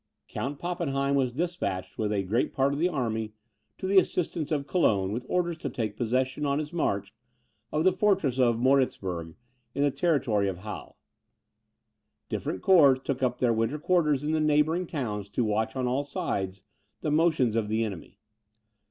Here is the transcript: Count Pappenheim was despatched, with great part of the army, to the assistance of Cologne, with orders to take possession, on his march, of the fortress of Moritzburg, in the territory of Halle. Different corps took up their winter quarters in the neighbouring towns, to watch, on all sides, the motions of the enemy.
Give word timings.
Count 0.27 0.57
Pappenheim 0.57 1.13
was 1.13 1.31
despatched, 1.31 1.95
with 1.99 2.27
great 2.27 2.53
part 2.53 2.73
of 2.73 2.79
the 2.79 2.89
army, 2.89 3.33
to 3.77 3.85
the 3.85 3.99
assistance 3.99 4.51
of 4.51 4.65
Cologne, 4.65 5.11
with 5.11 5.27
orders 5.29 5.59
to 5.59 5.69
take 5.69 5.95
possession, 5.95 6.43
on 6.43 6.57
his 6.57 6.73
march, 6.73 7.13
of 7.71 7.83
the 7.83 7.93
fortress 7.93 8.39
of 8.39 8.57
Moritzburg, 8.57 9.35
in 9.75 9.83
the 9.83 9.91
territory 9.91 10.47
of 10.47 10.57
Halle. 10.57 10.95
Different 12.29 12.63
corps 12.63 12.95
took 12.95 13.21
up 13.21 13.37
their 13.37 13.53
winter 13.53 13.77
quarters 13.77 14.23
in 14.23 14.31
the 14.31 14.41
neighbouring 14.41 14.87
towns, 14.87 15.29
to 15.29 15.43
watch, 15.45 15.75
on 15.75 15.85
all 15.87 16.03
sides, 16.03 16.63
the 17.01 17.11
motions 17.11 17.55
of 17.55 17.67
the 17.67 17.83
enemy. 17.83 18.17